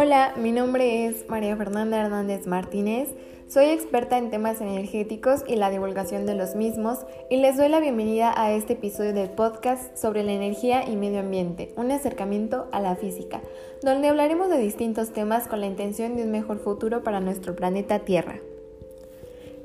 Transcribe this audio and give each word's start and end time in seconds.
Hola, 0.00 0.32
mi 0.36 0.52
nombre 0.52 1.06
es 1.06 1.28
María 1.28 1.56
Fernanda 1.56 1.98
Hernández 1.98 2.46
Martínez. 2.46 3.08
Soy 3.48 3.64
experta 3.64 4.16
en 4.16 4.30
temas 4.30 4.60
energéticos 4.60 5.42
y 5.48 5.56
la 5.56 5.70
divulgación 5.70 6.24
de 6.24 6.36
los 6.36 6.54
mismos 6.54 7.00
y 7.28 7.38
les 7.38 7.56
doy 7.56 7.68
la 7.68 7.80
bienvenida 7.80 8.32
a 8.40 8.52
este 8.52 8.74
episodio 8.74 9.12
del 9.12 9.30
podcast 9.30 9.96
sobre 9.96 10.22
la 10.22 10.30
energía 10.30 10.88
y 10.88 10.94
medio 10.94 11.18
ambiente, 11.18 11.72
un 11.74 11.90
acercamiento 11.90 12.68
a 12.70 12.78
la 12.78 12.94
física, 12.94 13.40
donde 13.82 14.06
hablaremos 14.06 14.48
de 14.50 14.58
distintos 14.58 15.12
temas 15.12 15.48
con 15.48 15.60
la 15.60 15.66
intención 15.66 16.14
de 16.14 16.22
un 16.22 16.30
mejor 16.30 16.60
futuro 16.60 17.02
para 17.02 17.18
nuestro 17.18 17.56
planeta 17.56 17.98
Tierra. 17.98 18.38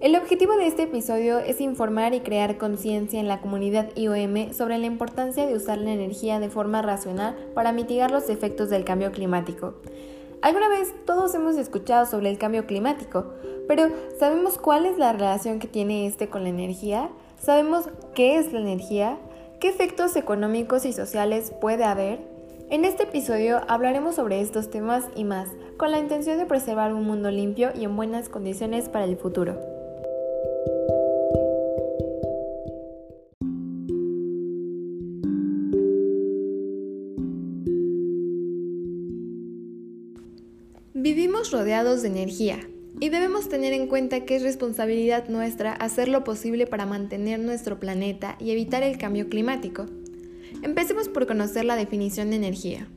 El 0.00 0.14
objetivo 0.14 0.56
de 0.56 0.66
este 0.66 0.82
episodio 0.82 1.38
es 1.38 1.60
informar 1.60 2.12
y 2.12 2.20
crear 2.20 2.58
conciencia 2.58 3.18
en 3.18 3.26
la 3.26 3.40
comunidad 3.40 3.96
IOM 3.96 4.52
sobre 4.52 4.76
la 4.76 4.86
importancia 4.86 5.46
de 5.46 5.56
usar 5.56 5.78
la 5.78 5.92
energía 5.92 6.38
de 6.38 6.50
forma 6.50 6.82
racional 6.82 7.34
para 7.54 7.72
mitigar 7.72 8.10
los 8.10 8.28
efectos 8.28 8.68
del 8.68 8.84
cambio 8.84 9.10
climático. 9.10 9.74
Alguna 10.40 10.68
vez 10.68 10.94
todos 11.04 11.34
hemos 11.34 11.56
escuchado 11.56 12.06
sobre 12.06 12.30
el 12.30 12.38
cambio 12.38 12.64
climático, 12.64 13.34
pero 13.66 13.88
¿sabemos 14.20 14.56
cuál 14.56 14.86
es 14.86 14.96
la 14.96 15.12
relación 15.12 15.58
que 15.58 15.66
tiene 15.66 16.06
este 16.06 16.28
con 16.28 16.44
la 16.44 16.48
energía? 16.48 17.10
¿Sabemos 17.40 17.88
qué 18.14 18.38
es 18.38 18.52
la 18.52 18.60
energía? 18.60 19.18
¿Qué 19.58 19.68
efectos 19.68 20.14
económicos 20.14 20.84
y 20.84 20.92
sociales 20.92 21.52
puede 21.60 21.82
haber? 21.82 22.20
En 22.70 22.84
este 22.84 23.04
episodio 23.04 23.62
hablaremos 23.66 24.14
sobre 24.14 24.40
estos 24.40 24.70
temas 24.70 25.04
y 25.16 25.24
más, 25.24 25.48
con 25.76 25.90
la 25.90 25.98
intención 25.98 26.38
de 26.38 26.46
preservar 26.46 26.94
un 26.94 27.04
mundo 27.04 27.32
limpio 27.32 27.70
y 27.74 27.84
en 27.84 27.96
buenas 27.96 28.28
condiciones 28.28 28.88
para 28.88 29.06
el 29.06 29.16
futuro. 29.16 29.77
Vivimos 41.00 41.52
rodeados 41.52 42.02
de 42.02 42.08
energía 42.08 42.58
y 42.98 43.10
debemos 43.10 43.48
tener 43.48 43.72
en 43.72 43.86
cuenta 43.86 44.24
que 44.24 44.34
es 44.34 44.42
responsabilidad 44.42 45.28
nuestra 45.28 45.72
hacer 45.72 46.08
lo 46.08 46.24
posible 46.24 46.66
para 46.66 46.86
mantener 46.86 47.38
nuestro 47.38 47.78
planeta 47.78 48.34
y 48.40 48.50
evitar 48.50 48.82
el 48.82 48.98
cambio 48.98 49.28
climático. 49.28 49.86
Empecemos 50.64 51.08
por 51.08 51.28
conocer 51.28 51.64
la 51.66 51.76
definición 51.76 52.30
de 52.30 52.36
energía. 52.36 52.88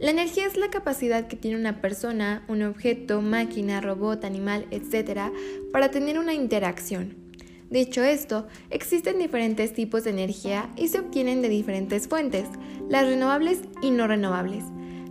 La 0.00 0.10
energía 0.10 0.46
es 0.46 0.56
la 0.56 0.68
capacidad 0.68 1.28
que 1.28 1.36
tiene 1.36 1.56
una 1.56 1.80
persona, 1.80 2.44
un 2.48 2.62
objeto, 2.62 3.22
máquina, 3.22 3.80
robot, 3.80 4.24
animal, 4.24 4.66
etc., 4.72 5.30
para 5.72 5.92
tener 5.92 6.18
una 6.18 6.34
interacción. 6.34 7.14
Dicho 7.70 8.02
esto, 8.02 8.48
existen 8.70 9.20
diferentes 9.20 9.74
tipos 9.74 10.02
de 10.02 10.10
energía 10.10 10.70
y 10.76 10.88
se 10.88 10.98
obtienen 10.98 11.40
de 11.40 11.50
diferentes 11.50 12.08
fuentes, 12.08 12.46
las 12.88 13.06
renovables 13.06 13.60
y 13.80 13.92
no 13.92 14.08
renovables. 14.08 14.64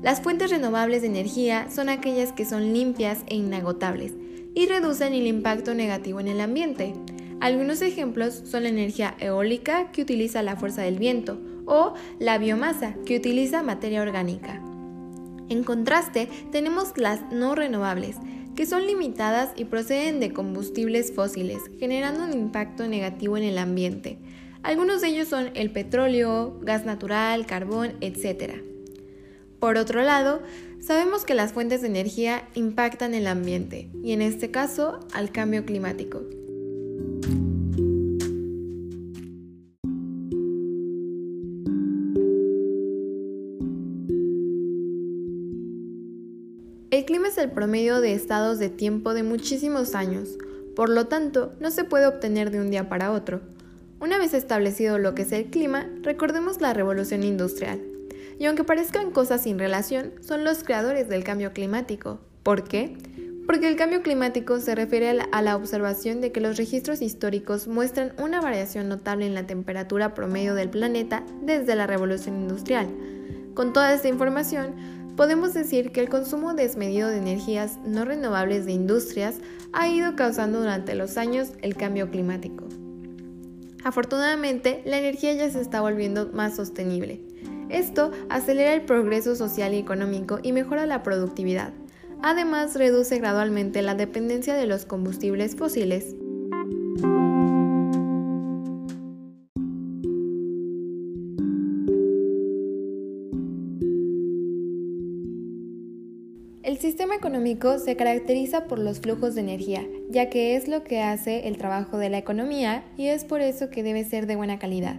Las 0.03 0.19
fuentes 0.19 0.51
renovables 0.51 1.01
de 1.01 1.07
energía 1.07 1.69
son 1.73 1.87
aquellas 1.87 2.33
que 2.33 2.43
son 2.43 2.73
limpias 2.73 3.19
e 3.27 3.35
inagotables 3.35 4.11
y 4.53 4.65
reducen 4.67 5.13
el 5.13 5.25
impacto 5.27 5.73
negativo 5.73 6.19
en 6.19 6.27
el 6.27 6.41
ambiente. 6.41 6.93
Algunos 7.39 7.81
ejemplos 7.81 8.41
son 8.43 8.63
la 8.63 8.69
energía 8.69 9.15
eólica 9.21 9.93
que 9.93 10.01
utiliza 10.01 10.43
la 10.43 10.57
fuerza 10.57 10.81
del 10.81 10.99
viento 10.99 11.39
o 11.65 11.93
la 12.19 12.37
biomasa 12.37 12.95
que 13.05 13.15
utiliza 13.15 13.63
materia 13.63 14.01
orgánica. 14.01 14.61
En 15.47 15.63
contraste, 15.63 16.27
tenemos 16.51 16.97
las 16.97 17.21
no 17.31 17.55
renovables, 17.55 18.17
que 18.57 18.65
son 18.65 18.85
limitadas 18.85 19.51
y 19.55 19.63
proceden 19.65 20.19
de 20.19 20.33
combustibles 20.33 21.13
fósiles, 21.13 21.59
generando 21.79 22.25
un 22.25 22.33
impacto 22.33 22.89
negativo 22.89 23.37
en 23.37 23.43
el 23.43 23.57
ambiente. 23.57 24.17
Algunos 24.63 24.99
de 24.99 25.07
ellos 25.07 25.29
son 25.29 25.51
el 25.53 25.71
petróleo, 25.71 26.59
gas 26.61 26.85
natural, 26.85 27.45
carbón, 27.45 27.93
etc. 28.01 28.72
Por 29.63 29.77
otro 29.77 30.03
lado, 30.03 30.41
sabemos 30.81 31.23
que 31.23 31.33
las 31.33 31.53
fuentes 31.53 31.79
de 31.79 31.87
energía 31.87 32.43
impactan 32.53 33.13
el 33.13 33.27
ambiente 33.27 33.89
y 34.03 34.11
en 34.11 34.21
este 34.21 34.51
caso 34.51 34.99
al 35.13 35.31
cambio 35.31 35.63
climático. 35.63 36.19
El 46.91 47.05
clima 47.05 47.29
es 47.29 47.37
el 47.37 47.49
promedio 47.49 48.01
de 48.01 48.11
estados 48.11 48.59
de 48.59 48.67
tiempo 48.67 49.13
de 49.13 49.23
muchísimos 49.23 49.95
años, 49.95 50.37
por 50.75 50.89
lo 50.89 51.07
tanto 51.07 51.53
no 51.61 51.71
se 51.71 51.85
puede 51.85 52.07
obtener 52.07 52.51
de 52.51 52.59
un 52.59 52.69
día 52.69 52.89
para 52.89 53.13
otro. 53.13 53.39
Una 54.01 54.17
vez 54.17 54.33
establecido 54.33 54.97
lo 54.97 55.15
que 55.15 55.21
es 55.21 55.31
el 55.31 55.45
clima, 55.45 55.87
recordemos 56.01 56.59
la 56.59 56.73
revolución 56.73 57.23
industrial 57.23 57.92
y 58.39 58.45
aunque 58.45 58.63
parezcan 58.63 59.11
cosas 59.11 59.43
sin 59.43 59.59
relación, 59.59 60.13
son 60.21 60.43
los 60.43 60.63
creadores 60.63 61.09
del 61.09 61.23
cambio 61.23 61.53
climático. 61.53 62.19
¿Por 62.43 62.63
qué? 62.63 62.97
Porque 63.45 63.67
el 63.67 63.75
cambio 63.75 64.01
climático 64.01 64.59
se 64.59 64.73
refiere 64.73 65.19
a 65.31 65.41
la 65.41 65.55
observación 65.55 66.21
de 66.21 66.31
que 66.31 66.39
los 66.39 66.57
registros 66.57 67.01
históricos 67.01 67.67
muestran 67.67 68.13
una 68.17 68.39
variación 68.39 68.87
notable 68.87 69.25
en 69.25 69.33
la 69.33 69.45
temperatura 69.45 70.13
promedio 70.13 70.55
del 70.55 70.69
planeta 70.69 71.23
desde 71.41 71.75
la 71.75 71.87
revolución 71.87 72.39
industrial. 72.41 72.87
Con 73.53 73.73
toda 73.73 73.93
esta 73.93 74.07
información, 74.07 74.73
podemos 75.17 75.53
decir 75.53 75.91
que 75.91 75.99
el 75.99 76.09
consumo 76.09 76.53
desmedido 76.53 77.09
de 77.09 77.17
energías 77.17 77.77
no 77.85 78.05
renovables 78.05 78.65
de 78.65 78.71
industrias 78.71 79.35
ha 79.73 79.87
ido 79.89 80.15
causando 80.15 80.59
durante 80.59 80.95
los 80.95 81.17
años 81.17 81.49
el 81.61 81.75
cambio 81.75 82.09
climático. 82.09 82.65
Afortunadamente, 83.83 84.81
la 84.85 84.97
energía 84.97 85.33
ya 85.33 85.49
se 85.49 85.59
está 85.59 85.81
volviendo 85.81 86.29
más 86.33 86.55
sostenible. 86.55 87.32
Esto 87.73 88.11
acelera 88.29 88.75
el 88.75 88.83
progreso 88.83 89.35
social 89.35 89.73
y 89.73 89.79
económico 89.79 90.39
y 90.43 90.51
mejora 90.51 90.85
la 90.85 91.01
productividad. 91.01 91.73
Además, 92.21 92.75
reduce 92.75 93.17
gradualmente 93.17 93.81
la 93.81 93.95
dependencia 93.95 94.53
de 94.53 94.67
los 94.67 94.85
combustibles 94.85 95.55
fósiles. 95.55 96.15
El 106.61 106.77
sistema 106.77 107.15
económico 107.15 107.79
se 107.79 107.95
caracteriza 107.95 108.65
por 108.67 108.77
los 108.77 108.99
flujos 108.99 109.33
de 109.33 109.41
energía, 109.41 109.83
ya 110.11 110.29
que 110.29 110.55
es 110.55 110.67
lo 110.67 110.83
que 110.83 111.01
hace 111.01 111.47
el 111.47 111.57
trabajo 111.57 111.97
de 111.97 112.11
la 112.11 112.19
economía 112.19 112.85
y 112.97 113.07
es 113.07 113.25
por 113.25 113.41
eso 113.41 113.71
que 113.71 113.81
debe 113.81 114.03
ser 114.03 114.27
de 114.27 114.35
buena 114.35 114.59
calidad. 114.59 114.97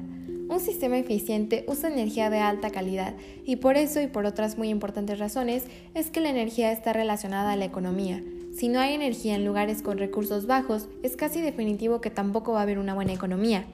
Un 0.49 0.60
sistema 0.60 0.99
eficiente 0.99 1.65
usa 1.69 1.91
energía 1.91 2.28
de 2.28 2.38
alta 2.38 2.71
calidad 2.71 3.15
y 3.47 3.56
por 3.56 3.77
eso 3.77 4.00
y 4.00 4.06
por 4.06 4.27
otras 4.27 4.59
muy 4.59 4.69
importantes 4.69 5.19
razones 5.19 5.65
es 5.94 6.10
que 6.10 6.21
la 6.21 6.28
energía 6.28 6.71
está 6.71 6.93
relacionada 6.93 7.53
a 7.53 7.56
la 7.56 7.65
economía. 7.65 8.22
Si 8.54 8.69
no 8.69 8.78
hay 8.78 8.94
energía 8.94 9.34
en 9.34 9.44
lugares 9.44 9.83
con 9.83 9.99
recursos 9.99 10.47
bajos, 10.47 10.88
es 11.03 11.16
casi 11.16 11.41
definitivo 11.41 12.00
que 12.00 12.10
tampoco 12.10 12.53
va 12.53 12.60
a 12.60 12.62
haber 12.62 12.78
una 12.78 12.94
buena 12.94 13.12
economía. 13.12 13.65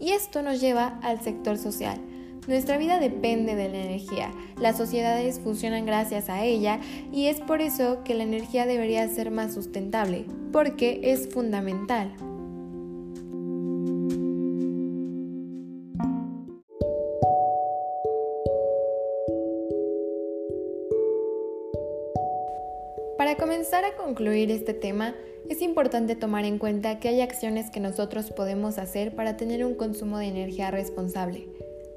Y 0.00 0.10
esto 0.10 0.42
nos 0.42 0.60
lleva 0.60 0.98
al 1.02 1.20
sector 1.20 1.58
social. 1.58 2.00
Nuestra 2.48 2.78
vida 2.78 2.98
depende 2.98 3.54
de 3.54 3.68
la 3.68 3.84
energía, 3.84 4.30
las 4.60 4.76
sociedades 4.76 5.40
funcionan 5.40 5.84
gracias 5.84 6.28
a 6.28 6.44
ella 6.44 6.80
y 7.12 7.26
es 7.26 7.40
por 7.40 7.60
eso 7.60 8.04
que 8.04 8.14
la 8.14 8.22
energía 8.22 8.66
debería 8.66 9.06
ser 9.08 9.30
más 9.32 9.52
sustentable, 9.52 10.26
porque 10.52 11.00
es 11.02 11.28
fundamental. 11.28 12.12
Para 23.26 23.38
comenzar 23.38 23.84
a 23.84 23.96
concluir 23.96 24.52
este 24.52 24.72
tema, 24.72 25.16
es 25.50 25.60
importante 25.60 26.14
tomar 26.14 26.44
en 26.44 26.58
cuenta 26.58 27.00
que 27.00 27.08
hay 27.08 27.22
acciones 27.22 27.72
que 27.72 27.80
nosotros 27.80 28.30
podemos 28.30 28.78
hacer 28.78 29.16
para 29.16 29.36
tener 29.36 29.64
un 29.64 29.74
consumo 29.74 30.18
de 30.18 30.26
energía 30.26 30.70
responsable. 30.70 31.48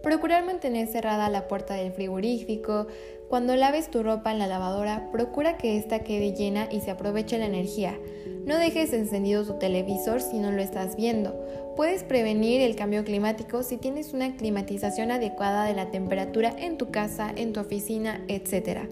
Procurar 0.01 0.43
mantener 0.43 0.87
cerrada 0.87 1.29
la 1.29 1.47
puerta 1.47 1.75
del 1.75 1.91
frigorífico. 1.91 2.87
Cuando 3.27 3.55
laves 3.55 3.91
tu 3.91 4.01
ropa 4.01 4.31
en 4.31 4.39
la 4.39 4.47
lavadora, 4.47 5.11
procura 5.11 5.55
que 5.55 5.77
ésta 5.77 5.99
quede 5.99 6.33
llena 6.33 6.67
y 6.71 6.81
se 6.81 6.89
aproveche 6.89 7.37
la 7.37 7.45
energía. 7.45 7.95
No 8.45 8.57
dejes 8.57 8.91
encendido 8.91 9.45
tu 9.45 9.59
televisor 9.59 10.21
si 10.21 10.39
no 10.39 10.51
lo 10.51 10.63
estás 10.63 10.95
viendo. 10.95 11.39
Puedes 11.75 12.03
prevenir 12.03 12.61
el 12.61 12.75
cambio 12.75 13.03
climático 13.03 13.61
si 13.61 13.77
tienes 13.77 14.13
una 14.13 14.35
climatización 14.35 15.11
adecuada 15.11 15.65
de 15.65 15.75
la 15.75 15.91
temperatura 15.91 16.55
en 16.57 16.79
tu 16.79 16.89
casa, 16.89 17.31
en 17.35 17.53
tu 17.53 17.59
oficina, 17.59 18.19
etc. 18.27 18.89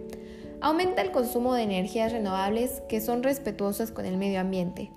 Aumenta 0.59 1.03
el 1.03 1.11
consumo 1.11 1.53
de 1.53 1.63
energías 1.63 2.11
renovables 2.11 2.81
que 2.89 2.99
son 2.99 3.21
respetuosas 3.21 3.91
con 3.91 4.05
el 4.05 4.17
medio 4.17 4.39
ambiente. 4.39 4.91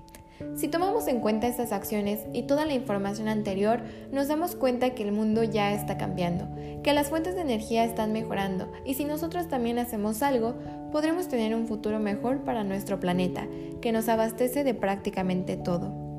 Si 0.56 0.68
tomamos 0.68 1.06
en 1.06 1.20
cuenta 1.20 1.48
estas 1.48 1.70
acciones 1.70 2.20
y 2.32 2.44
toda 2.44 2.64
la 2.64 2.72
información 2.72 3.28
anterior, 3.28 3.82
nos 4.10 4.28
damos 4.28 4.56
cuenta 4.56 4.90
que 4.94 5.02
el 5.02 5.12
mundo 5.12 5.42
ya 5.42 5.74
está 5.74 5.98
cambiando, 5.98 6.48
que 6.82 6.94
las 6.94 7.08
fuentes 7.08 7.34
de 7.34 7.42
energía 7.42 7.84
están 7.84 8.12
mejorando 8.12 8.72
y 8.86 8.94
si 8.94 9.04
nosotros 9.04 9.48
también 9.48 9.78
hacemos 9.78 10.22
algo, 10.22 10.54
podremos 10.92 11.28
tener 11.28 11.54
un 11.54 11.66
futuro 11.66 11.98
mejor 11.98 12.42
para 12.42 12.64
nuestro 12.64 12.98
planeta, 12.98 13.46
que 13.82 13.92
nos 13.92 14.08
abastece 14.08 14.64
de 14.64 14.72
prácticamente 14.72 15.58
todo. 15.58 16.09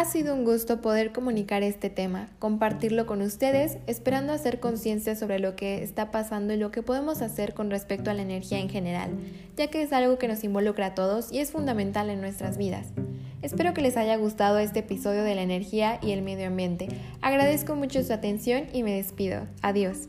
Ha 0.00 0.06
sido 0.06 0.34
un 0.34 0.46
gusto 0.46 0.80
poder 0.80 1.12
comunicar 1.12 1.62
este 1.62 1.90
tema, 1.90 2.30
compartirlo 2.38 3.04
con 3.04 3.20
ustedes, 3.20 3.76
esperando 3.86 4.32
hacer 4.32 4.58
conciencia 4.58 5.14
sobre 5.14 5.38
lo 5.38 5.56
que 5.56 5.82
está 5.82 6.10
pasando 6.10 6.54
y 6.54 6.56
lo 6.56 6.70
que 6.70 6.82
podemos 6.82 7.20
hacer 7.20 7.52
con 7.52 7.70
respecto 7.70 8.10
a 8.10 8.14
la 8.14 8.22
energía 8.22 8.60
en 8.60 8.70
general, 8.70 9.10
ya 9.58 9.66
que 9.66 9.82
es 9.82 9.92
algo 9.92 10.16
que 10.16 10.26
nos 10.26 10.42
involucra 10.42 10.86
a 10.86 10.94
todos 10.94 11.30
y 11.30 11.40
es 11.40 11.50
fundamental 11.50 12.08
en 12.08 12.22
nuestras 12.22 12.56
vidas. 12.56 12.86
Espero 13.42 13.74
que 13.74 13.82
les 13.82 13.98
haya 13.98 14.16
gustado 14.16 14.58
este 14.58 14.78
episodio 14.78 15.22
de 15.22 15.34
la 15.34 15.42
energía 15.42 15.98
y 16.02 16.12
el 16.12 16.22
medio 16.22 16.46
ambiente. 16.46 16.88
Agradezco 17.20 17.76
mucho 17.76 18.02
su 18.02 18.14
atención 18.14 18.68
y 18.72 18.82
me 18.82 18.94
despido. 18.94 19.48
Adiós. 19.60 20.08